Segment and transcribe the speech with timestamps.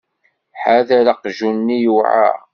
[0.61, 2.37] Ḥader aqjun-nni yewɛer.